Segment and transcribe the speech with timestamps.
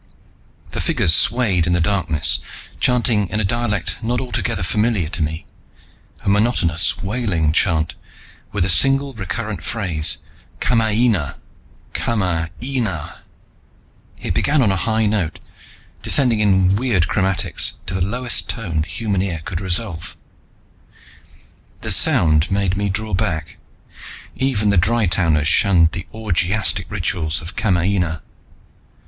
[0.71, 2.39] The figures swayed in the darkness,
[2.79, 5.45] chanting in a dialect not altogether familiar to me,
[6.21, 7.93] a monotonous wailing chant,
[8.51, 10.17] with a single recurrent phrase:
[10.59, 11.35] "Kamaina!
[11.93, 13.21] Kama aina!"
[14.19, 15.39] It began on a high note,
[16.01, 20.17] descending in weird chromatics to the lowest tone the human ear could resolve.
[21.81, 23.57] The sound made me draw back.
[24.35, 28.23] Even the Dry towners shunned the orgiastic rituals of Kamaina.